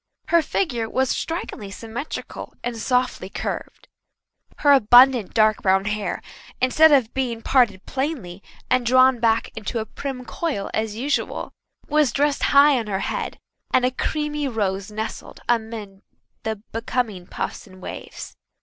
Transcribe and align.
Her 0.29 0.41
figure 0.41 0.89
was 0.89 1.11
strikingly 1.11 1.69
symmetrical 1.69 2.55
and 2.63 2.75
softly 2.75 3.29
curved. 3.29 3.87
Her 4.57 4.71
abundant, 4.71 5.35
dark 5.35 5.61
brown 5.61 5.85
hair, 5.85 6.23
instead 6.59 6.91
of 6.91 7.13
being 7.13 7.43
parted 7.43 7.85
plainly 7.85 8.41
and 8.67 8.83
drawn 8.83 9.19
back 9.19 9.51
into 9.55 9.77
a 9.77 9.85
prim 9.85 10.25
coil 10.25 10.71
as 10.73 10.95
usual, 10.95 11.51
was 11.87 12.11
dressed 12.11 12.45
high 12.45 12.79
on 12.79 12.87
her 12.87 13.01
head, 13.13 13.37
and 13.71 13.85
a 13.85 13.91
creamy 13.91 14.47
rose 14.47 14.89
nestled 14.89 15.39
amid 15.47 16.01
the 16.41 16.55
becoming 16.71 17.27
puffs 17.27 17.67
and 17.67 17.79
waves. 17.79 18.35